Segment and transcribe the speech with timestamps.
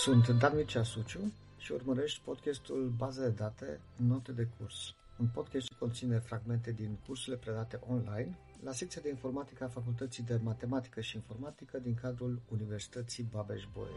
[0.00, 4.94] Sunt Dan Mircea Suciu și urmărești podcastul Baze de date, note de curs.
[5.18, 10.22] Un podcast ce conține fragmente din cursurile predate online la secția de informatică a Facultății
[10.22, 13.94] de Matematică și Informatică din cadrul Universității Babeș-Bolyai.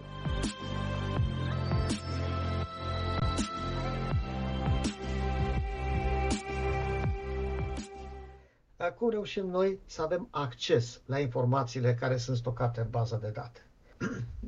[8.97, 13.67] Cum reușim noi să avem acces la informațiile care sunt stocate în baza de date?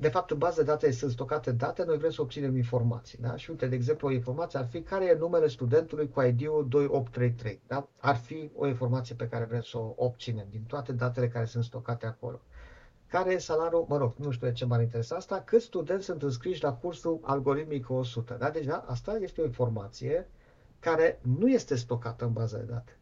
[0.06, 3.18] De fapt, în bază de date sunt stocate date, noi vrem să obținem informații.
[3.22, 3.36] Da?
[3.36, 7.62] Și uite, de exemplu, o informație ar fi care e numele studentului cu ID-ul 2833.
[7.68, 7.88] Da?
[8.00, 11.64] Ar fi o informație pe care vrem să o obținem din toate datele care sunt
[11.64, 12.42] stocate acolo.
[13.08, 16.24] Care e salariul, mă rog, nu știu de ce m-ar interesa asta, câți studenți sunt
[16.24, 18.36] înscriși la cursul algoritmic 100.
[18.40, 18.50] Da?
[18.50, 20.30] Deci, da, asta este o informație
[20.80, 22.98] care nu este stocată în baza de date.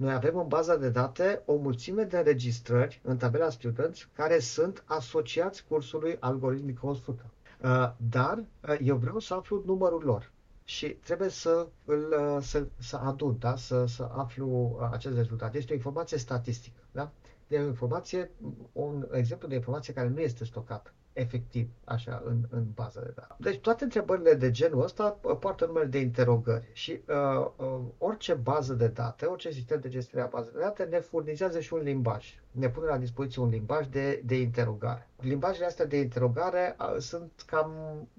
[0.00, 4.82] Noi avem în baza de date o mulțime de înregistrări în tabela studenți care sunt
[4.86, 7.24] asociați cursului algoritmic 100.
[7.62, 10.30] Uh, dar uh, eu vreau să aflu numărul lor
[10.64, 13.56] și trebuie să, îl, uh, să, să adun, da?
[13.56, 15.54] să, să aflu acest rezultat.
[15.54, 16.80] Este o informație statistică.
[16.92, 17.10] Da?
[17.48, 18.30] De o informație,
[18.72, 23.34] un exemplu de informație care nu este stocată efectiv, așa, în, în bază de date.
[23.38, 28.34] Deci toate întrebările de genul ăsta uh, poartă numele de interogări și uh, uh, orice
[28.34, 31.80] bază de date, orice sistem de gestionare a bazei de date ne furnizează și un
[31.80, 32.38] limbaj.
[32.50, 35.08] Ne pune la dispoziție un limbaj de, de interogare.
[35.20, 37.72] Limbajele astea de interogare uh, sunt cam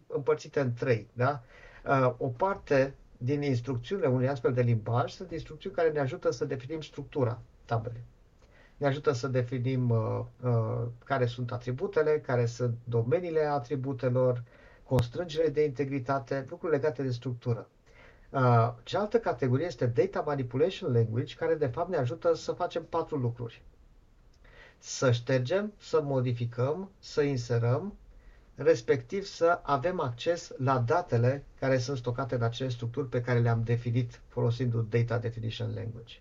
[0.08, 1.42] împărțite în trei, da?
[1.86, 6.46] Uh, o parte din instrucțiunile unui astfel de limbaj sunt instrucțiuni care ne ajută să
[6.46, 8.04] definim structura tabelei
[8.82, 14.44] ne ajută să definim uh, uh, care sunt atributele, care sunt domeniile atributelor,
[14.84, 17.68] constrângerile de integritate, lucruri legate de structură.
[18.30, 23.18] Uh, cealaltă categorie este Data Manipulation Language, care de fapt ne ajută să facem patru
[23.18, 23.62] lucruri.
[24.78, 27.94] Să ștergem, să modificăm, să inserăm,
[28.56, 33.64] respectiv să avem acces la datele care sunt stocate în acele structuri pe care le-am
[33.64, 36.20] definit folosind Data Definition Language.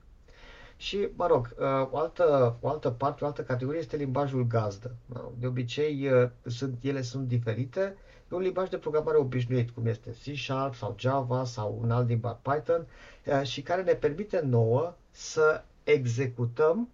[0.81, 4.95] Și, mă rog, uh, o altă, o altă parte, o altă categorie este limbajul gazdă.
[5.39, 7.97] De obicei, uh, sunt, ele sunt diferite.
[8.33, 12.09] E un limbaj de programare obișnuit, cum este C Sharp sau Java sau un alt
[12.09, 12.87] limbaj Python,
[13.27, 16.89] uh, și care ne permite nouă să executăm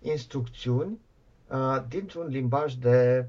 [0.00, 0.98] instrucțiuni
[1.88, 3.28] dintr-un limbaj de,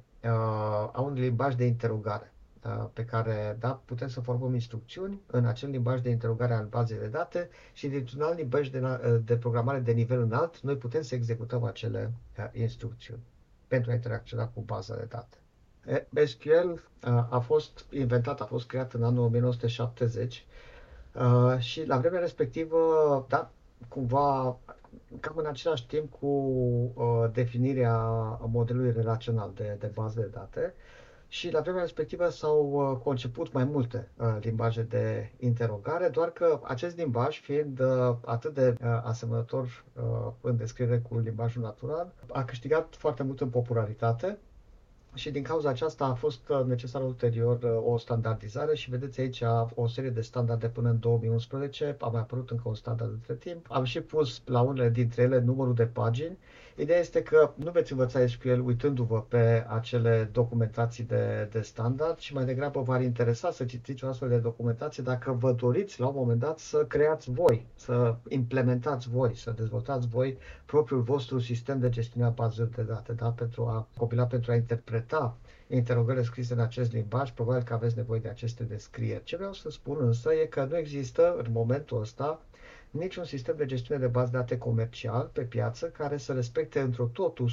[0.92, 2.33] a un limbaj de interogare.
[2.66, 6.98] Uh, pe care da, putem să formăm instrucțiuni în acel limbaj de interogare al bazei
[6.98, 11.02] de date și dintr-un alt limbaj de, uh, de programare de nivel înalt, noi putem
[11.02, 13.22] să executăm acele uh, instrucțiuni
[13.68, 15.38] pentru a interacționa cu baza de date.
[16.26, 16.74] SQL
[17.30, 20.46] a fost inventat, a fost creat în anul 1970
[21.58, 22.78] și la vremea respectivă,
[23.30, 23.52] da,
[23.88, 24.58] cumva
[25.20, 27.98] cam în același timp cu definirea
[28.48, 30.74] modelului relațional de, de bază de date,
[31.34, 36.60] și la vremea respectivă s-au uh, conceput mai multe uh, limbaje de interogare, doar că
[36.64, 39.84] acest limbaj, fiind uh, atât de asemănător
[40.42, 44.38] în descriere cu limbajul natural, a câștigat foarte mult în popularitate
[45.14, 49.44] și din cauza aceasta a fost necesar ulterior o standardizare și vedeți aici
[49.76, 53.66] o serie de standarde până în 2011, a mai apărut încă un standard între timp.
[53.70, 56.38] Am și pus la unele dintre ele numărul de pagini
[56.76, 62.34] Ideea este că nu veți învăța SQL uitându-vă pe acele documentații de, de standard și
[62.34, 66.16] mai degrabă v-ar interesa să citiți o astfel de documentație dacă vă doriți la un
[66.16, 71.90] moment dat să creați voi, să implementați voi, să dezvoltați voi propriul vostru sistem de
[71.90, 73.30] gestiune a bazelor de date, da?
[73.30, 78.20] pentru a copila, pentru a interpreta interogările scrise în acest limbaj, probabil că aveți nevoie
[78.20, 79.24] de aceste descrieri.
[79.24, 82.42] Ce vreau să spun însă e că nu există în momentul ăsta
[82.94, 87.06] niciun sistem de gestiune de bază de date comercial pe piață care să respecte într-o
[87.06, 87.50] totul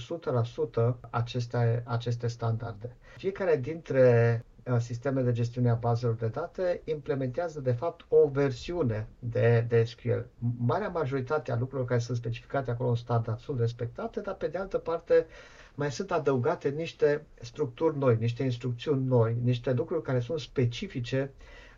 [0.94, 2.96] 100% aceste, aceste standarde.
[3.16, 9.08] Fiecare dintre uh, sisteme de gestiune a bazelor de date implementează de fapt o versiune
[9.18, 10.18] de, de SQL.
[10.58, 14.58] Marea majoritate a lucrurilor care sunt specificate acolo în standard sunt respectate, dar pe de
[14.58, 15.26] altă parte
[15.74, 21.30] mai sunt adăugate niște structuri noi, niște instrucțiuni noi, niște lucruri care sunt specifice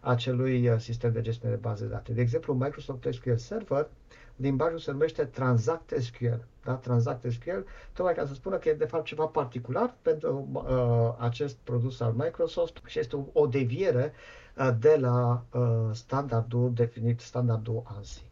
[0.05, 2.13] acelui uh, sistem de gestiune de baze de date.
[2.13, 3.89] De exemplu, Microsoft SQL Server,
[4.37, 6.41] limbajul se numește Transact SQL.
[6.65, 6.75] Da?
[6.75, 7.59] Transact SQL,
[7.93, 12.13] tocmai ca să spună că e de fapt ceva particular pentru uh, acest produs al
[12.13, 14.13] Microsoft și este o, o deviere
[14.57, 18.32] uh, de la uh, standardul definit, standardul ANSI.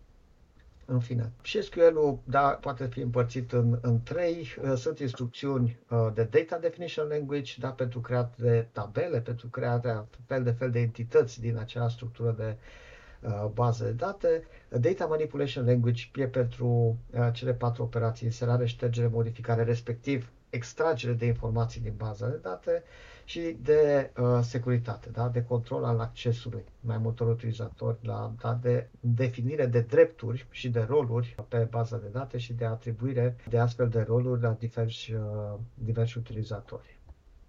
[0.93, 1.33] În fine.
[1.43, 4.47] Și SQL-ul, da, poate fi împărțit în, în trei.
[4.63, 10.07] Uh, sunt instrucțiuni uh, de Data Definition Language, da, pentru creat de tabele, pentru crearea
[10.27, 12.90] fel de fel de entități din acea structură de uh,
[13.53, 14.43] bază de date.
[14.69, 16.99] Data Manipulation Language e pentru
[17.33, 22.83] cele patru operații, inserare, ștergere, modificare, respectiv extragere de informații din baza de date
[23.25, 25.29] și de uh, securitate, da?
[25.29, 28.59] de control al accesului mai multor utilizatori, la, da?
[28.63, 33.59] de definire de drepturi și de roluri pe baza de date și de atribuire de
[33.59, 35.21] astfel de roluri la diversi, uh,
[35.75, 36.99] diversi utilizatori.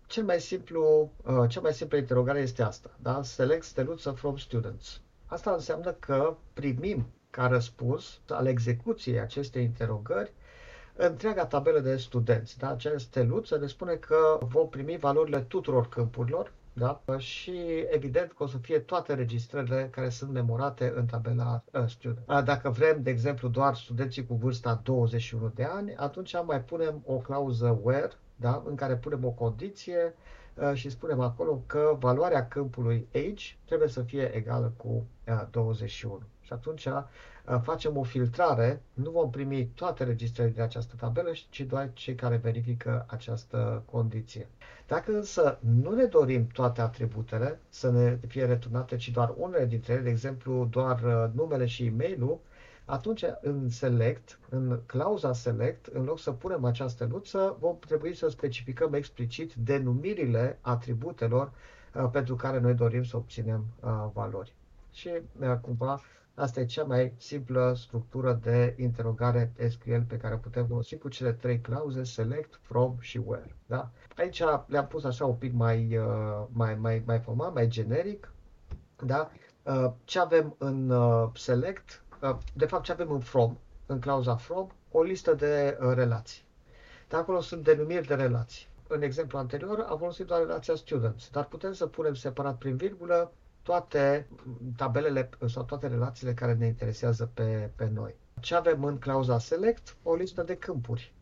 [0.07, 3.23] Cel mai simplu, uh, cea mai simplă interogare este asta, da?
[3.23, 5.01] select steluță from students.
[5.31, 10.33] Asta înseamnă că primim ca răspuns al execuției acestei interogări
[10.95, 12.57] întreaga tabelă de studenți.
[12.57, 12.69] Da?
[12.69, 17.01] Acea steluță ne spune că vom primi valorile tuturor câmpurilor da?
[17.17, 17.53] și
[17.89, 22.43] evident că o să fie toate registrările care sunt memorate în tabela uh, student.
[22.45, 27.15] Dacă vrem, de exemplu, doar studenții cu vârsta 21 de ani, atunci mai punem o
[27.15, 28.63] clauză where, da?
[28.65, 30.39] în care punem o condiție uh,
[30.73, 36.19] și spunem acolo că valoarea câmpului age trebuie să fie egală cu uh, 21.
[36.41, 36.87] Și atunci
[37.47, 42.15] Uh, facem o filtrare, nu vom primi toate registrările din această tabelă, ci doar cei
[42.15, 44.47] care verifică această condiție.
[44.87, 49.93] Dacă însă nu ne dorim toate atributele să ne fie returnate, ci doar unele dintre
[49.93, 52.39] ele, de exemplu doar uh, numele și e-mailul,
[52.85, 58.27] atunci în select, în clauza select, în loc să punem această luță, vom trebui să
[58.29, 61.51] specificăm explicit denumirile atributelor
[61.95, 64.55] uh, pentru care noi dorim să obținem uh, valori.
[64.91, 66.01] Și uh, cumva
[66.35, 71.09] Asta e cea mai simplă structură de interogare SQL pe care o putem folosi cu
[71.09, 73.55] cele trei clauze select, from și where.
[73.65, 73.89] Da?
[74.17, 78.31] Aici le-am pus așa un pic mai, uh, mai, mai, mai formal, mai generic.
[79.05, 79.31] Da?
[79.63, 82.03] Uh, ce avem în uh, select,
[82.53, 86.43] de fapt ce avem în from, în clauza from, o listă de relații.
[87.07, 88.67] De acolo sunt denumiri de relații.
[88.87, 93.31] În exemplu anterior am folosit doar relația students, dar putem să punem separat prin virgulă
[93.63, 94.27] toate
[94.77, 98.15] tabelele sau toate relațiile care ne interesează pe, pe noi.
[98.39, 99.95] Ce avem în clauza select?
[100.03, 101.13] O listă de câmpuri.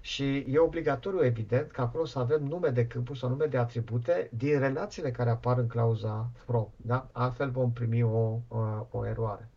[0.00, 4.30] Și e obligatoriu, evident, că acolo să avem nume de câmpuri sau nume de atribute
[4.32, 6.68] din relațiile care apar în clauza from.
[6.76, 7.08] Da?
[7.12, 9.48] Altfel vom primi o, o, o eroare.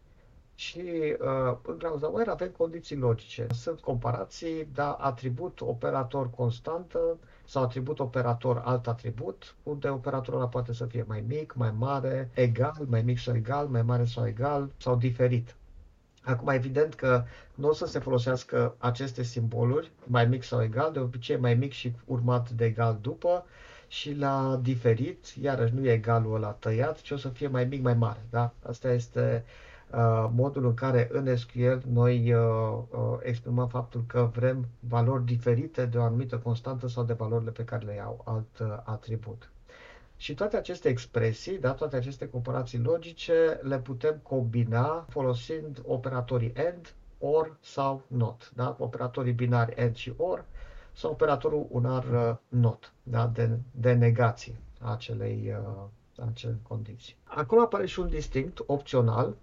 [0.59, 0.79] Și
[1.19, 3.47] uh, în clauza where avem condiții logice.
[3.53, 10.73] Sunt comparații, da, atribut operator constantă, sau atribut operator alt atribut, unde operatorul ăla poate
[10.73, 14.71] să fie mai mic, mai mare, egal, mai mic sau egal, mai mare sau egal,
[14.77, 15.55] sau diferit.
[16.23, 17.23] Acum, evident că
[17.55, 21.71] nu o să se folosească aceste simboluri, mai mic sau egal, de obicei mai mic
[21.71, 23.45] și urmat de egal după,
[23.87, 27.81] și la diferit, iarăși nu e egalul ăla tăiat, ci o să fie mai mic,
[27.81, 28.25] mai mare.
[28.29, 28.53] Da?
[28.63, 29.68] Asta este uh, Uh,
[30.31, 32.41] modul în care în SQL noi uh,
[32.89, 37.63] uh, exprimăm faptul că vrem valori diferite de o anumită constantă sau de valorile pe
[37.63, 39.51] care le iau alt atribut.
[40.17, 46.93] Și toate aceste expresii, da, toate aceste comparații logice, le putem combina folosind operatorii AND,
[47.19, 48.51] OR sau NOT.
[48.55, 48.75] Da?
[48.79, 50.45] Operatorii binari AND și OR
[50.93, 53.27] sau operatorul unar NOT, da?
[53.27, 55.55] de, de negație a acelei,
[56.31, 57.15] acelei condiții.
[57.23, 59.35] Acolo apare și un distinct opțional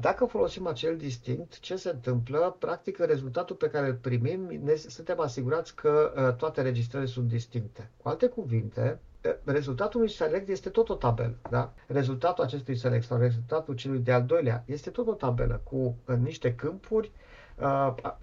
[0.00, 2.56] dacă folosim acel distinct, ce se întâmplă?
[2.58, 7.90] Practic, rezultatul pe care îl primim, ne suntem asigurați că toate registrările sunt distincte.
[7.96, 9.00] Cu alte cuvinte,
[9.44, 11.36] rezultatul unui select este tot o tabelă.
[11.50, 11.72] Da?
[11.86, 17.12] Rezultatul acestui select sau rezultatul celui de-al doilea este tot o tabelă cu niște câmpuri
[17.14, 17.41] uh,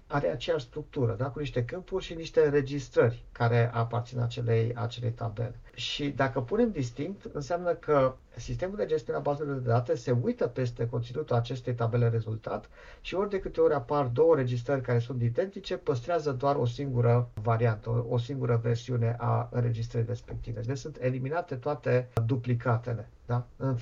[0.06, 1.26] are aceeași structură, da?
[1.26, 5.54] cu niște câmpuri și niște înregistrări care aparțin acelei, acelei tabele.
[5.74, 10.46] Și dacă punem distinct, înseamnă că sistemul de gestiune a bazelor de date se uită
[10.46, 12.68] peste conținutul acestei tabele rezultat
[13.00, 17.28] și ori de câte ori apar două registrări care sunt identice, păstrează doar o singură
[17.42, 20.60] variantă, o, o singură versiune a înregistrării respective.
[20.60, 23.46] Deci sunt eliminate toate duplicatele da?
[23.56, 23.76] În,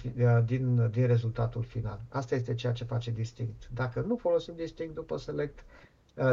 [0.44, 2.00] din, din rezultatul final.
[2.08, 3.68] Asta este ceea ce face distinct.
[3.74, 5.58] Dacă nu folosim distinct după select,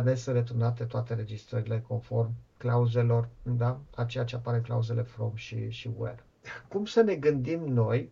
[0.04, 3.80] ne sunt returnate toate registrările conform clauzelor, da?
[3.96, 6.24] a ceea ce apare clauzele from și, și where.
[6.68, 8.12] Cum să ne gândim noi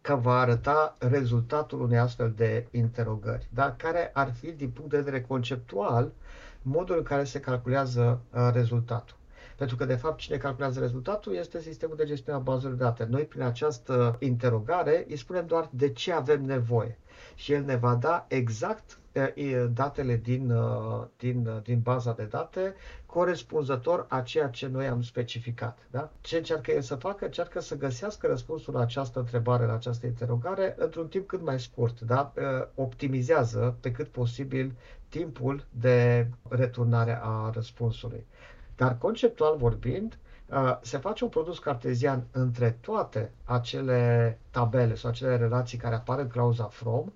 [0.00, 3.48] că va arăta rezultatul unei astfel de interogări?
[3.54, 3.74] Da?
[3.76, 6.12] Care ar fi, din punct de vedere conceptual,
[6.62, 9.16] modul în care se calculează uh, rezultatul?
[9.60, 13.06] Pentru că, de fapt, cine calculează rezultatul este sistemul de gestiune a bazelor de date.
[13.10, 16.98] Noi, prin această interogare, îi spunem doar de ce avem nevoie.
[17.34, 18.98] Și el ne va da exact
[19.72, 20.52] datele din,
[21.16, 22.74] din, din baza de date
[23.06, 25.78] corespunzător a ceea ce noi am specificat.
[25.90, 26.10] Da?
[26.20, 27.24] Ce încearcă el să facă?
[27.24, 32.00] Încearcă să găsească răspunsul la această întrebare, la această interogare, într-un timp cât mai scurt.
[32.00, 32.32] Da?
[32.74, 34.72] Optimizează pe cât posibil
[35.08, 38.26] timpul de returnare a răspunsului.
[38.80, 40.18] Dar conceptual vorbind,
[40.82, 46.28] se face un produs cartezian între toate acele tabele sau acele relații care apar în
[46.28, 47.12] clauza from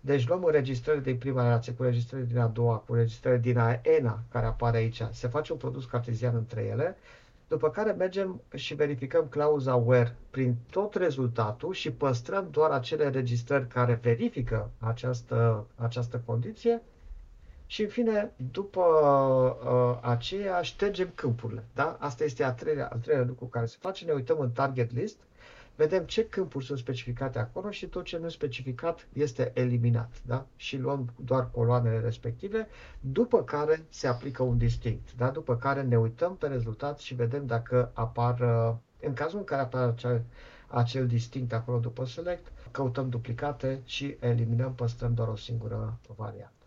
[0.00, 3.80] deci luăm înregistrări din prima relație cu înregistrări din a doua, cu înregistrări din a
[3.82, 5.02] ena care apare aici.
[5.10, 6.96] Se face un produs cartezian între ele,
[7.48, 13.66] după care mergem și verificăm clauza where prin tot rezultatul și păstrăm doar acele înregistrări
[13.66, 16.82] care verifică această, această condiție
[17.72, 21.64] și în fine, după uh, aceea, ștergem câmpurile.
[21.74, 21.96] Da?
[22.00, 24.04] Asta este a treilea, al treilea lucru care se face.
[24.04, 25.16] Ne uităm în target list
[25.76, 30.12] vedem ce câmpuri sunt specificate acolo și tot ce nu e specificat este eliminat.
[30.26, 30.46] Da?
[30.56, 32.66] Și luăm doar coloanele respective,
[33.00, 35.14] după care se aplică un distinct.
[35.16, 35.28] Da?
[35.28, 39.62] După care ne uităm pe rezultat și vedem dacă apar, uh, în cazul în care
[39.62, 40.22] apare acel,
[40.66, 46.61] acel distinct acolo după select, căutăm duplicate și eliminăm, păstrăm doar o singură variantă.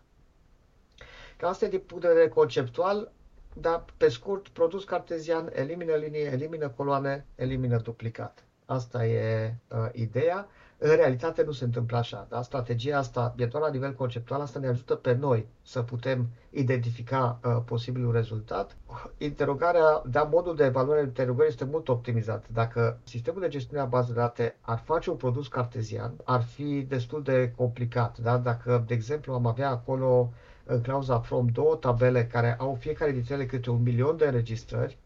[1.36, 3.12] Cam asta e din punct de vedere conceptual,
[3.54, 8.42] dar pe scurt, produs cartezian elimină linii, elimină coloane, elimină duplicate.
[8.66, 10.48] Asta e uh, ideea.
[10.78, 12.26] În realitate nu se întâmplă așa.
[12.28, 12.42] Da?
[12.42, 17.40] Strategia asta e doar la nivel conceptual, asta ne ajută pe noi să putem identifica
[17.44, 18.76] uh, posibilul rezultat.
[19.18, 22.44] Interogarea, da, modul de evaluare a interogării este mult optimizat.
[22.52, 26.86] Dacă sistemul de gestionare a bazei de date ar face un produs cartezian, ar fi
[26.88, 28.18] destul de complicat.
[28.18, 28.38] Da?
[28.38, 30.32] Dacă, de exemplu, am avea acolo
[30.66, 34.98] în clauza from două tabele care au fiecare dintre ele câte un milion de înregistrări,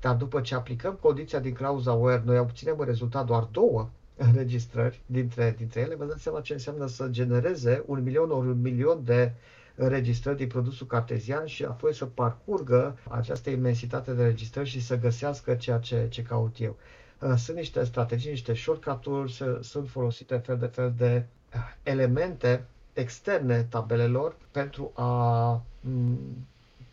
[0.00, 5.00] dar după ce aplicăm condiția din clauza where, noi obținem în rezultat doar două înregistrări
[5.06, 9.04] dintre, dintre ele, vă dați seama ce înseamnă să genereze un milion ori un milion
[9.04, 9.32] de
[9.74, 15.54] înregistrări din produsul cartezian și apoi să parcurgă această imensitate de înregistrări și să găsească
[15.54, 16.76] ceea ce, ce caut eu.
[17.20, 23.62] Uh, sunt niște strategii, niște shortcut-uri, sunt folosite fel de fel de uh, elemente externe
[23.70, 25.62] tabelelor pentru a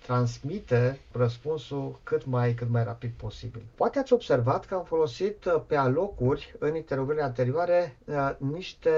[0.06, 3.62] transmite răspunsul cât mai, cât mai rapid posibil.
[3.76, 8.90] Poate ați observat că am folosit uh, pe alocuri în interogările anterioare uh, niște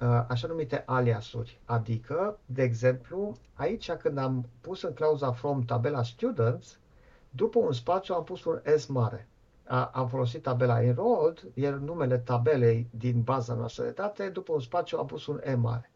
[0.00, 6.02] uh, așa numite aliasuri, adică, de exemplu, aici când am pus în clauza from tabela
[6.02, 6.78] students,
[7.30, 9.24] după un spațiu am pus un S mare.
[9.92, 14.98] Am folosit tabela enrolled, iar numele tabelei din baza noastră de date, după un spațiu
[14.98, 15.90] am pus un E mare.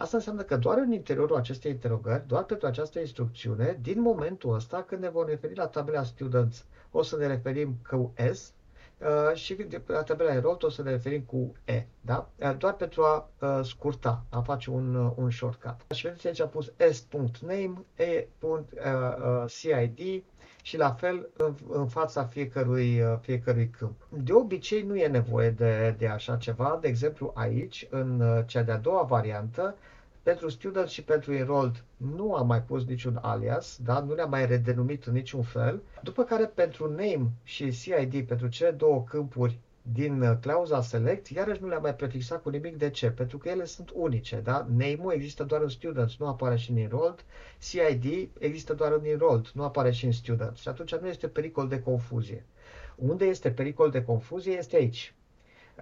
[0.00, 4.82] Asta înseamnă că doar în interiorul acestei interogări, doar pentru această instrucțiune, din momentul ăsta,
[4.82, 8.52] când ne vom referi la tabela students, o să ne referim cu S,
[9.00, 12.28] Uh, și la tabela enrolled o să ne referim cu E, da?
[12.36, 15.76] Uh, doar pentru a uh, scurta, a face un, uh, un shortcut.
[15.94, 19.14] Și vedeți aici a pus s.name, e.cid
[20.62, 24.06] și la fel în, în fața fiecărui, uh, fiecărui câmp.
[24.08, 28.62] De obicei nu e nevoie de, de așa ceva, de exemplu aici, în uh, cea
[28.62, 29.76] de-a doua variantă,
[30.22, 34.00] pentru student și pentru enrolled nu am mai pus niciun alias, da?
[34.00, 35.82] nu le-am mai redenumit în niciun fel.
[36.02, 41.62] După care pentru name și CID, pentru cele două câmpuri din uh, clauza select, iarăși
[41.62, 42.76] nu le-am mai prefixat cu nimic.
[42.76, 43.10] De ce?
[43.10, 44.36] Pentru că ele sunt unice.
[44.36, 44.66] Da?
[44.70, 47.24] Name-ul există doar în students, nu apare și în enrolled.
[47.58, 50.60] CID există doar în enrolled, nu apare și în students.
[50.60, 52.44] Și atunci nu este pericol de confuzie.
[52.96, 55.14] Unde este pericol de confuzie este aici,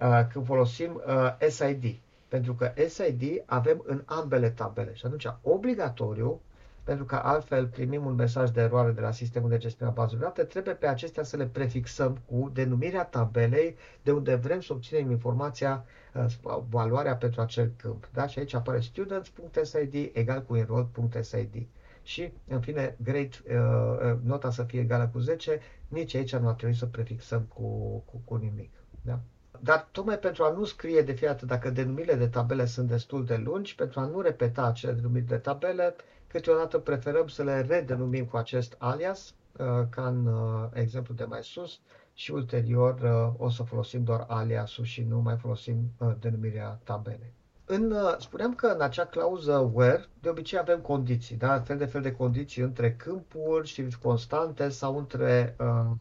[0.01, 1.99] uh, când folosim uh, SID.
[2.29, 6.41] Pentru că SID avem în ambele tabele și atunci obligatoriu,
[6.83, 10.23] pentru că altfel primim un mesaj de eroare de la sistemul de gestiune a bazelor
[10.23, 15.11] date, trebuie pe acestea să le prefixăm cu denumirea tabelei de unde vrem să obținem
[15.11, 18.09] informația, uh, valoarea pentru acel câmp.
[18.13, 18.27] Da?
[18.27, 21.67] Și aici apare students.sid egal cu enrolled.sid.
[22.03, 26.47] Și, în fine, grade, uh, uh, nota să fie egală cu 10, nici aici nu
[26.47, 27.63] ar trebui să prefixăm cu,
[28.05, 28.71] cu, cu nimic.
[29.01, 29.19] Da?
[29.61, 33.35] Dar tocmai pentru a nu scrie de fiecare dacă denumirile de tabele sunt destul de
[33.35, 35.95] lungi, pentru a nu repeta acele denumiri de tabele,
[36.27, 41.43] câteodată preferăm să le redenumim cu acest alias, uh, ca în uh, exemplu de mai
[41.43, 41.79] sus,
[42.13, 47.33] și ulterior uh, o să folosim doar aliasul și nu mai folosim denumirea tabelei.
[47.65, 51.59] În, spuneam că în acea clauză where de obicei avem condiții, da?
[51.59, 55.97] fel de fel de condiții între câmpuri și constante sau între uh, Uh,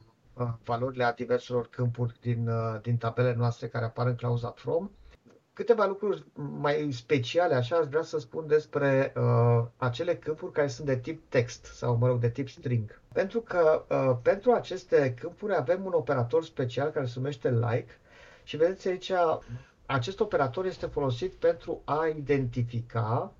[0.64, 4.90] valorile a diverselor câmpuri din, uh, din tabele noastre care apar în clauza from.
[5.52, 10.86] Câteva lucruri mai speciale, așa aș vrea să spun despre uh, acele câmpuri care sunt
[10.86, 13.00] de tip text sau, mă rog, de tip string.
[13.12, 17.98] Pentru că uh, pentru aceste câmpuri avem un operator special care se numește like
[18.44, 19.12] și vedeți aici,
[19.86, 23.32] acest operator este folosit pentru a identifica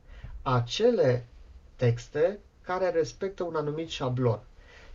[0.43, 1.27] acele
[1.77, 4.41] texte care respectă un anumit șablon.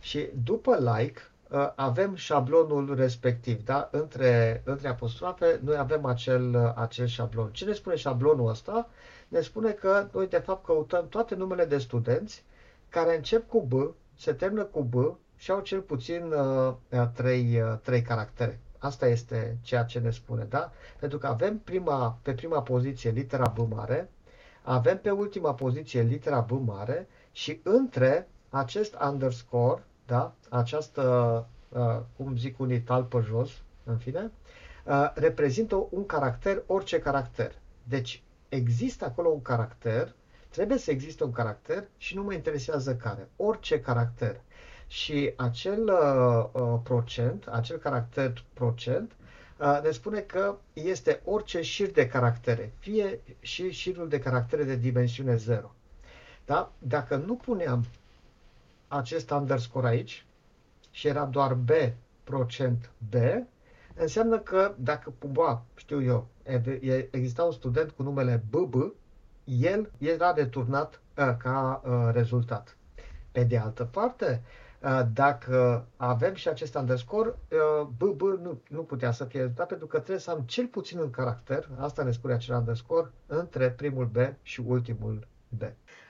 [0.00, 1.33] Și după like, Uh,
[1.74, 3.88] avem șablonul respectiv, da?
[3.92, 7.50] Între, între apostrofe, noi avem acel, uh, acel șablon.
[7.52, 8.88] Ce ne spune șablonul ăsta?
[9.28, 12.44] Ne spune că noi, de fapt, căutăm toate numele de studenți
[12.88, 14.94] care încep cu B, se termină cu B
[15.36, 16.74] și au cel puțin uh,
[17.14, 18.60] trei, uh, trei caractere.
[18.78, 20.72] Asta este ceea ce ne spune, da?
[20.98, 24.10] Pentru că avem prima, pe prima poziție litera B mare,
[24.62, 30.34] avem pe ultima poziție litera B mare și între acest underscore da?
[30.48, 31.02] această
[31.68, 33.50] uh, cum zic unii tal pe jos,
[33.84, 34.30] în fine,
[34.84, 37.52] uh, reprezintă un caracter, orice caracter.
[37.82, 40.14] Deci există acolo un caracter,
[40.50, 44.40] trebuie să existe un caracter și nu mă interesează care, orice caracter.
[44.86, 49.12] Și acel uh, uh, procent, acel caracter procent,
[49.58, 54.76] uh, ne spune că este orice șir de caractere, fie și șirul de caractere de
[54.76, 55.74] dimensiune 0.
[56.44, 56.72] Da?
[56.78, 57.84] Dacă nu puneam
[58.96, 60.26] acest underscore aici
[60.90, 61.70] și era doar B
[62.24, 63.14] procent B,
[63.94, 66.26] înseamnă că dacă cumva, știu eu,
[67.10, 68.74] exista un student cu numele BB,
[69.44, 72.76] el era returnat uh, ca uh, rezultat.
[73.32, 74.42] Pe de altă parte,
[74.82, 79.86] uh, dacă avem și acest underscore, uh, BB nu, nu putea să fie rezultat pentru
[79.86, 84.06] că trebuie să am cel puțin un caracter, asta ne spune acel underscore, între primul
[84.06, 85.62] B și ultimul B.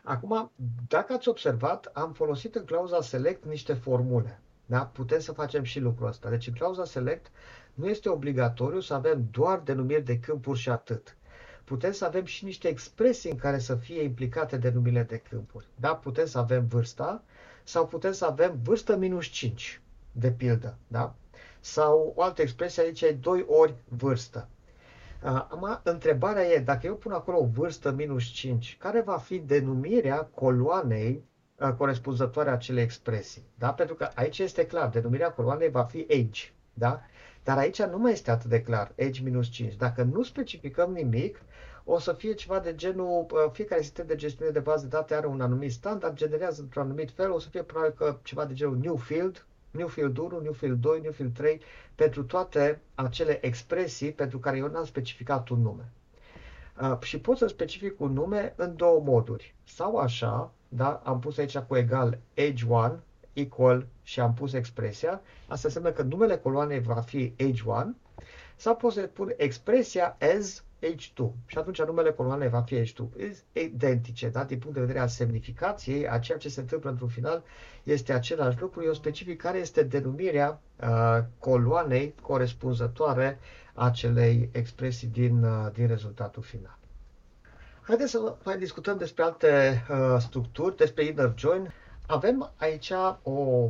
[0.06, 0.52] Acum,
[0.88, 4.40] dacă ați observat, am folosit în clauza select niște formule.
[4.66, 4.86] Da?
[4.86, 6.28] Putem să facem și lucrul ăsta.
[6.28, 7.30] Deci în clauza select
[7.74, 11.16] nu este obligatoriu să avem doar denumiri de câmpuri și atât.
[11.64, 15.66] Putem să avem și niște expresii în care să fie implicate denumirile de câmpuri.
[15.80, 15.94] Da?
[15.94, 17.22] Putem să avem vârsta
[17.62, 19.80] sau putem să avem vârstă minus 5,
[20.12, 20.76] de pildă.
[20.86, 21.14] Da?
[21.60, 24.48] Sau o altă expresie aici e 2 ori vârstă.
[25.24, 31.24] Acum, întrebarea e, dacă eu pun acolo vârstă minus 5, care va fi denumirea coloanei
[31.76, 33.42] corespunzătoare acelei expresii?
[33.58, 33.72] Da?
[33.72, 36.52] Pentru că aici este clar, denumirea coloanei va fi age.
[36.74, 37.00] Da?
[37.44, 39.74] Dar aici nu mai este atât de clar, age minus 5.
[39.76, 41.42] Dacă nu specificăm nimic,
[41.84, 45.26] o să fie ceva de genul, fiecare sistem de gestiune de bază de date are
[45.26, 48.76] un anumit standard, generează într-un anumit fel, o să fie probabil că ceva de genul
[48.76, 51.60] new field, new field 1, new field 2, new field 3,
[51.94, 55.92] pentru toate acele expresii pentru care eu n-am specificat un nume.
[56.80, 59.54] Uh, și pot să specific un nume în două moduri.
[59.64, 63.00] Sau așa, da, am pus aici cu egal age 1,
[63.32, 65.20] equal și am pus expresia.
[65.48, 67.94] Asta înseamnă că numele coloanei va fi age 1
[68.56, 73.02] sau pot să pun expresia as H2 și atunci numele coloanei va fi H2.
[73.52, 74.44] Identice, da?
[74.44, 77.42] din punct de vedere al semnificației, a ceea ce se întâmplă într-un final
[77.82, 78.82] este același lucru.
[78.84, 83.38] Eu specific care este denumirea uh, coloanei corespunzătoare
[83.74, 86.78] acelei expresii din, uh, din rezultatul final.
[87.82, 91.72] Haideți să mai discutăm despre alte uh, structuri, despre inner join.
[92.06, 92.92] Avem aici
[93.22, 93.68] o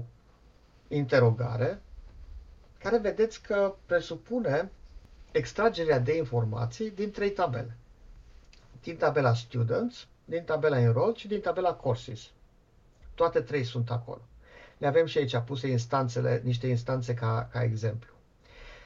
[0.89, 1.81] interogare
[2.79, 4.71] care vedeți că presupune
[5.37, 7.77] extragerea de informații din trei tabele.
[8.83, 12.31] Din tabela Students, din tabela Enrolled și din tabela Courses.
[13.15, 14.21] Toate trei sunt acolo.
[14.79, 18.11] Le avem și aici puse instanțele, niște instanțe ca, ca exemplu.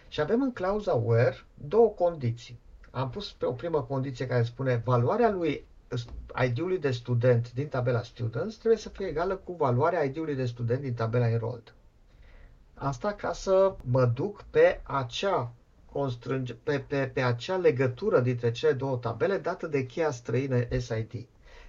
[0.08, 2.58] Și avem în clauza where două condiții.
[2.90, 5.64] Am pus pe o primă condiție care spune valoarea lui
[6.44, 10.80] ID-ului de student din tabela Students trebuie să fie egală cu valoarea ID-ului de student
[10.80, 11.74] din tabela Enrolled.
[12.74, 15.52] Asta ca să mă duc pe acea
[15.92, 21.26] constrânge, pe, pe, pe acea legătură dintre cele două tabele dată de cheia străină SID.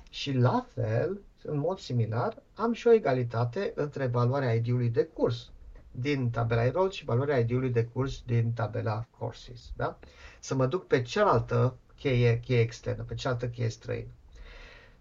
[0.10, 5.50] Și la fel, în mod similar, am și o egalitate între valoarea ID-ului de curs
[5.92, 9.72] din tabela enrolled și valoarea ID-ului de curs din tabela courses.
[9.76, 10.00] Da?
[10.40, 14.10] Să mă duc pe cealaltă cheie, cheie externă, pe cealaltă cheie străină.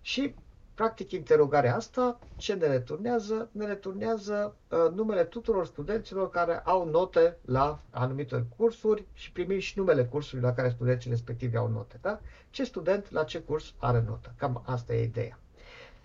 [0.01, 0.35] Și
[0.79, 3.49] Practic, interogarea asta, ce ne returnează?
[3.53, 9.79] Ne returnează uh, numele tuturor studenților care au note la anumite cursuri și primim și
[9.79, 11.99] numele cursului la care studenții respectivi au note.
[12.03, 12.21] Da?
[12.51, 14.35] Ce student la ce curs are notă?
[14.37, 15.39] Cam asta e ideea.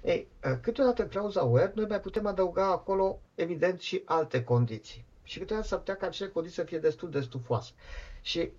[0.04, 5.06] Ei, uh, câteodată în clauza where noi mai putem adăuga acolo, evident, și alte condiții.
[5.24, 7.72] Și câteodată s-ar putea ca acele condiții să fie destul de stufoase.
[8.22, 8.52] Și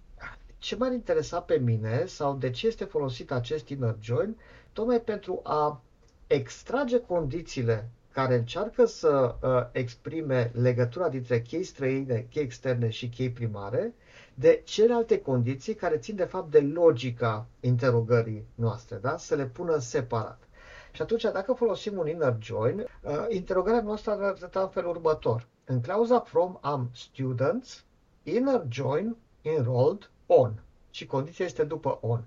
[0.59, 4.37] ce m-ar interesa pe mine sau de ce este folosit acest inner join,
[4.73, 5.83] tocmai pentru a
[6.27, 13.31] extrage condițiile care încearcă să uh, exprime legătura dintre chei străine, chei externe și chei
[13.31, 13.95] primare,
[14.35, 19.17] de celelalte condiții care țin de fapt de logica interogării noastre, da?
[19.17, 20.49] să le pună separat.
[20.93, 25.47] Și atunci, dacă folosim un inner join, uh, interogarea noastră ar arăta în felul următor.
[25.65, 27.85] În clauza from am students,
[28.23, 30.63] inner join enrolled on.
[30.91, 32.25] Și condiția este după on.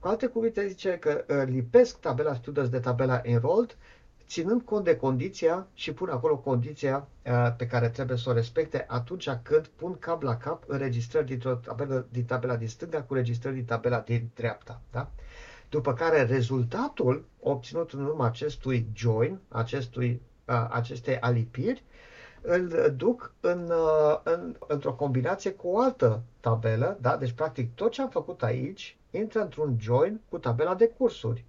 [0.00, 3.76] Cu alte cuvinte, zice că uh, lipesc tabela Students de tabela Enrolled,
[4.26, 8.84] ținând cont de condiția și pun acolo condiția uh, pe care trebuie să o respecte
[8.88, 13.54] atunci când pun cap la cap înregistrări dintr-o tabelă din tabela din stânga cu registrări
[13.54, 14.80] din tabela din dreapta.
[14.90, 15.10] Da?
[15.68, 21.84] După care rezultatul obținut în urma acestui join, acestui, uh, acestei alipiri,
[22.40, 23.72] îl duc în,
[24.22, 27.16] în, într-o combinație cu o altă tabelă, da?
[27.16, 31.44] deci practic tot ce am făcut aici intră într-un join cu tabela de cursuri.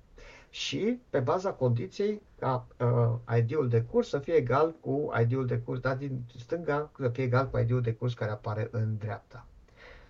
[0.49, 5.57] și pe baza condiției ca uh, ID-ul de curs să fie egal cu ID-ul de
[5.57, 9.45] curs dat din stânga, să fie egal cu ID-ul de curs care apare în dreapta.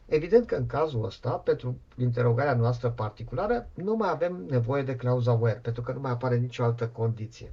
[0.06, 5.32] Evident că în cazul ăsta, pentru interogarea noastră particulară, nu mai avem nevoie de clauza
[5.32, 7.52] where, pentru că nu mai apare nicio altă condiție.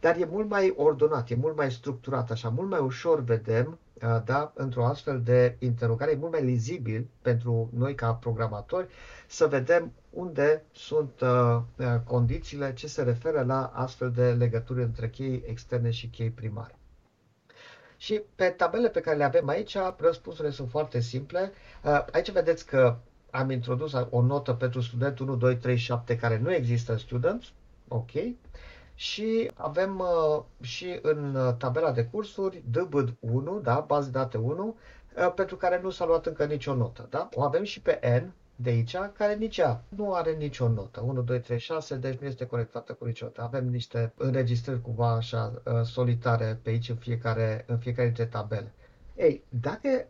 [0.00, 3.87] Dar e mult mai ordonat, e mult mai structurat, așa, mult mai ușor vedem, uh,
[4.24, 8.86] da, într-o astfel de interogare, e mult mai lizibil pentru noi ca programatori
[9.26, 15.08] să vedem unde sunt uh, uh, condițiile ce se referă la astfel de legături între
[15.08, 16.74] chei externe și chei primare.
[17.96, 21.52] Și pe tabele pe care le avem aici, răspunsurile sunt foarte simple.
[21.84, 22.96] Uh, aici vedeți că
[23.30, 27.52] am introdus o notă pentru student 1, 2, 3, 7 care nu există în students.
[27.88, 28.10] Ok.
[28.98, 34.76] Și avem uh, și în uh, tabela de cursuri DBD 1, da, bază date 1,
[35.16, 37.06] uh, pentru care nu s-a luat încă nicio notă.
[37.10, 37.28] Da?
[37.34, 41.00] O avem și pe N, de aici, care nici ea nu are nicio notă.
[41.00, 43.42] 1, 2, 3, 6, deci nu este conectată cu nicio notă.
[43.42, 48.72] Avem niște înregistrări cumva așa uh, solitare pe aici în fiecare, în fiecare dintre tabele.
[49.16, 50.06] Ei, dacă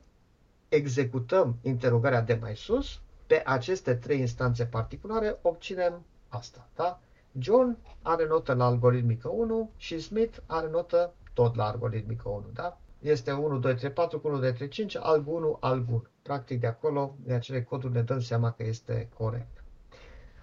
[0.68, 6.68] executăm interogarea de mai sus, pe aceste trei instanțe particulare obținem asta.
[6.74, 7.00] Da?
[7.38, 12.44] John are notă la algoritmică 1 și Smith are notă tot la algoritmică 1.
[12.52, 12.78] Da?
[12.98, 16.60] Este 1, 2, 3, 4 cu 1, 2, 3, 5, alg 1, alg 1 practic
[16.60, 19.64] de acolo, de acele coduri ne dăm seama că este corect.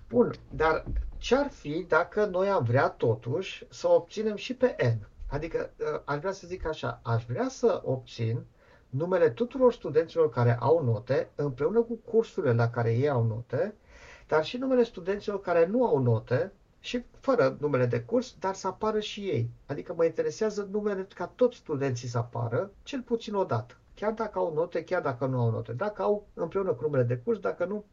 [0.10, 0.86] Bun, dar
[1.18, 5.08] ce-ar fi dacă noi am vrea totuși să obținem și pe N?
[5.30, 8.46] Adică ă, aș vrea să zic așa, aș vrea să obțin
[8.90, 13.76] numele tuturor studenților care au note împreună cu cursurile la care ei au note,
[14.28, 16.52] dar și numele studenților care nu au note
[16.86, 19.50] și fără numele de curs, dar să apară și ei.
[19.66, 24.40] Adică mă interesează numele ca toți studenții să apară, cel puțin o dată chiar dacă
[24.40, 27.66] au note, chiar dacă nu au note, dacă au împreună cu numele de curs, dacă
[27.66, 27.86] nu.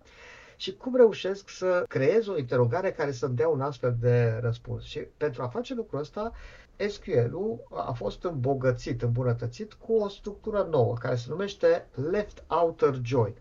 [0.57, 4.85] Și cum reușesc să creez o interogare care să-mi dea un astfel de răspuns.
[4.85, 6.33] Și pentru a face lucrul ăsta,
[6.89, 13.35] SQL-ul a fost îmbogățit, îmbunătățit cu o structură nouă care se numește Left Outer Join.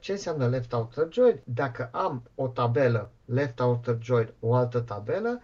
[0.00, 1.40] Ce înseamnă Left Outer Join?
[1.44, 5.40] Dacă am o tabelă Left Outer Join, o altă tabelă,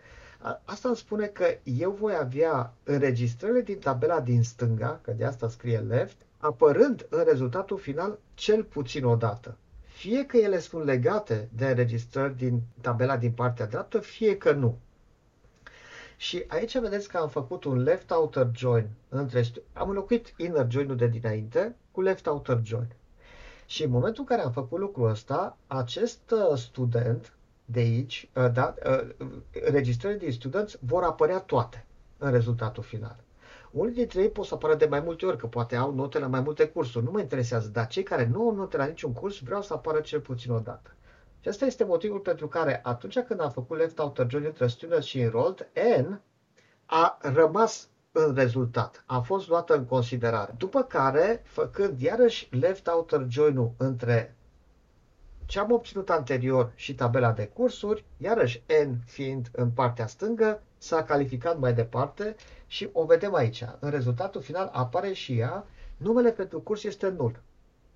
[0.65, 5.49] Asta îmi spune că eu voi avea înregistrările din tabela din stânga, că de asta
[5.49, 9.57] scrie left, apărând în rezultatul final cel puțin o dată.
[9.83, 14.79] Fie că ele sunt legate de înregistrări din tabela din partea dreaptă, fie că nu.
[16.17, 19.43] Și aici vedeți că am făcut un left outer join între
[19.73, 22.89] am înlocuit inner join-ul de dinainte cu left outer join.
[23.67, 28.53] Și în momentul în care am făcut lucrul ăsta, acest uh, student de aici, uh,
[28.53, 29.31] da, uh,
[29.71, 31.87] registrările din studenți vor apărea toate
[32.19, 33.17] în rezultatul final.
[33.71, 36.27] Unii dintre ei pot să apară de mai multe ori, că poate au note la
[36.27, 37.05] mai multe cursuri.
[37.05, 40.01] Nu mă interesează, dar cei care nu au note la niciun curs vreau să apară
[40.01, 40.95] cel puțin o dată.
[41.41, 45.07] Și asta este motivul pentru care atunci când am făcut left outer join între students
[45.07, 45.69] și enrolled,
[46.01, 46.21] N
[46.87, 50.55] a rămas în rezultat, a fost luată în considerare.
[50.59, 54.37] După care, făcând iarăși left outer join-ul între
[55.47, 61.05] ce am obținut anterior și tabela de cursuri, iarăși N fiind în partea stângă, s-a
[61.05, 63.65] calificat mai departe și o vedem aici.
[63.79, 67.41] În rezultatul final apare și ea, numele pentru curs este nul.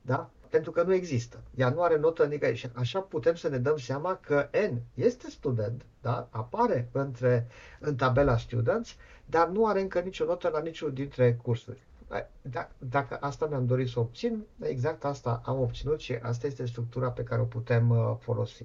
[0.02, 0.30] Da?
[0.50, 1.40] Pentru că nu există.
[1.54, 2.58] Ea nu are notă nicăieri.
[2.58, 6.28] Și așa putem să ne dăm seama că N este student, da?
[6.30, 7.46] apare între,
[7.80, 11.88] în tabela students, dar nu are încă nicio notă la niciunul dintre cursuri.
[12.42, 17.10] Da, dacă asta mi-am dorit să obțin, exact asta am obținut și asta este structura
[17.10, 18.64] pe care o putem uh, folosi.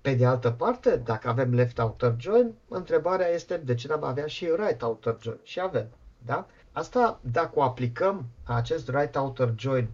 [0.00, 4.26] Pe de altă parte, dacă avem left outer join, întrebarea este de ce n-am avea
[4.26, 5.38] și right outer join?
[5.42, 5.86] Și avem.
[6.18, 6.46] Da?
[6.72, 9.88] Asta, dacă o aplicăm acest right outer join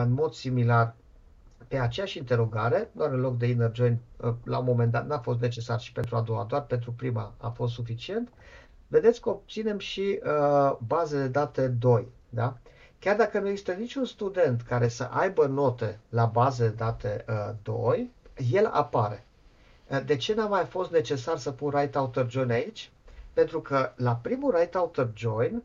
[0.00, 0.94] în mod similar
[1.68, 5.18] pe aceeași interogare, doar în loc de inner join, uh, la un moment dat n-a
[5.18, 8.28] fost necesar și pentru a doua, doar pentru prima a fost suficient,
[8.88, 12.06] vedeți că obținem și uh, baze de date 2.
[12.28, 12.56] Da?
[12.98, 17.54] Chiar dacă nu există niciun student care să aibă note la baze de date uh,
[17.62, 18.10] 2,
[18.52, 19.24] el apare.
[19.86, 22.90] Uh, de ce n-a mai fost necesar să pun right outer join aici?
[23.32, 25.62] Pentru că la primul right outer join,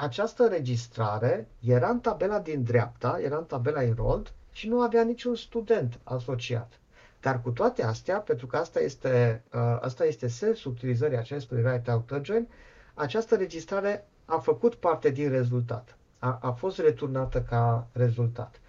[0.00, 5.34] această înregistrare era în tabela din dreapta, era în tabela enrolled și nu avea niciun
[5.34, 6.72] student asociat.
[7.20, 11.88] Dar cu toate astea, pentru că asta este, uh, asta este sensul utilizării acestui right
[11.88, 12.48] outer join,
[12.94, 15.96] această registrare a făcut parte din rezultat.
[16.18, 18.60] A, a fost returnată ca rezultat.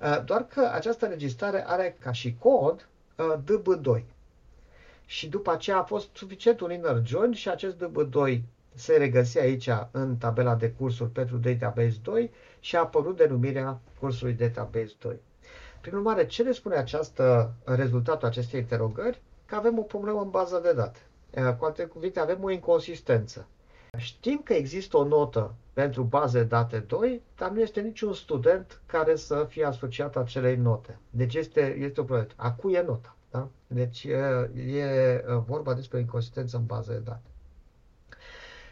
[0.00, 4.02] Uh, doar că această registrare are ca și cod uh, DB2.
[5.06, 8.40] Și după aceea a fost suficient un inner join și acest DB2
[8.76, 14.32] se regăsea aici în tabela de cursuri pentru Database 2 și a apărut denumirea cursului
[14.32, 15.20] Database 2.
[15.80, 19.20] Prin urmare, ce le spune această, rezultatul acestei interogări?
[19.46, 20.98] că avem o problemă în baza de date.
[21.58, 23.46] Cu alte cuvinte, avem o inconsistență.
[23.96, 28.80] Știm că există o notă pentru baze de date 2, dar nu este niciun student
[28.86, 30.98] care să fie asociat acelei note.
[31.10, 32.30] Deci este, este o problemă.
[32.36, 33.16] A cui e nota?
[33.30, 33.48] Da?
[33.66, 37.30] Deci e, e vorba despre inconsistență în bază de date.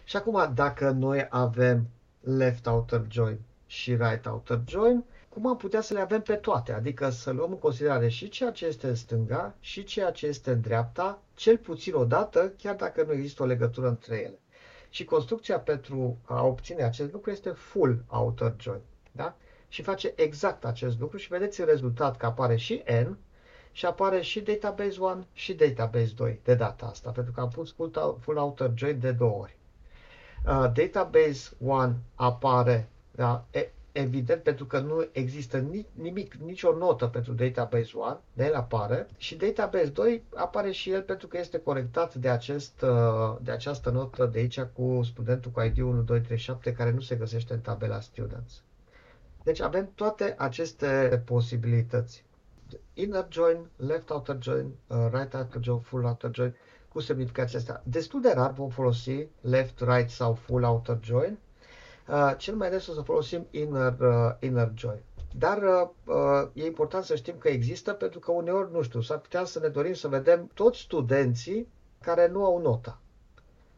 [0.05, 1.87] Și acum, dacă noi avem
[2.21, 6.73] left outer join și right outer join, cum am putea să le avem pe toate?
[6.73, 10.51] Adică să luăm în considerare și ceea ce este în stânga și ceea ce este
[10.51, 14.39] în dreapta, cel puțin o dată, chiar dacă nu există o legătură între ele.
[14.89, 18.81] Și construcția pentru a obține acest lucru este full outer join.
[19.13, 19.37] Da?
[19.69, 23.17] Și face exact acest lucru și vedeți în rezultat că apare și N
[23.73, 27.75] și apare și database 1 și database 2 de data asta, pentru că am pus
[28.21, 29.57] full outer join de două ori.
[30.47, 37.33] Uh, database 1 apare da, e, evident pentru că nu există nimic, nicio notă pentru
[37.33, 42.15] database 1, de el apare și database 2 apare și el pentru că este corectat
[42.15, 47.01] de, acest, uh, de această notă de aici cu studentul cu ID 1237 care nu
[47.01, 48.63] se găsește în tabela students.
[49.43, 52.25] Deci avem toate aceste posibilități.
[52.95, 56.55] Inner join, left outer join, uh, right outer join, full outer join,
[56.95, 57.83] cu semnificația asta.
[57.85, 61.39] Destul de rar vom folosi left, right sau full outer join,
[62.09, 65.03] Uh, cel mai des o să folosim inner, uh, inner join.
[65.39, 69.19] Dar uh, uh, e important să știm că există pentru că uneori, nu știu, s-ar
[69.19, 71.69] putea să ne dorim să vedem toți studenții
[72.01, 72.99] care nu au nota.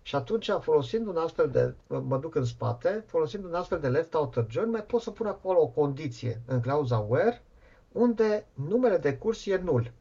[0.02, 3.88] Și atunci, folosind un astfel de, uh, mă duc în spate, folosind un astfel de
[3.88, 7.42] left outer join, mai pot să pun acolo o condiție în clauza where,
[7.92, 9.92] unde numele de curs e nul.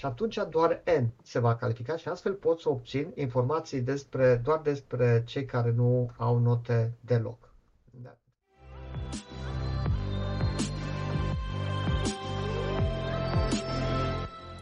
[0.00, 4.60] Și atunci doar N se va califica și astfel pot să obțin informații despre, doar
[4.60, 7.54] despre cei care nu au note deloc.
[7.90, 8.16] Da.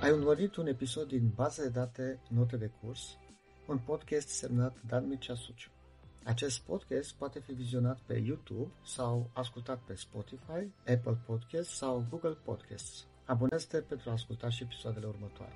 [0.00, 3.18] Ai urmărit un episod din Baza de date Note de curs,
[3.66, 5.70] un podcast semnat Dan Mircea Suciu.
[6.24, 12.36] Acest podcast poate fi vizionat pe YouTube sau ascultat pe Spotify, Apple Podcasts sau Google
[12.44, 13.06] Podcasts.
[13.28, 15.52] Abonează-te pentru a asculta și episoadele următoare.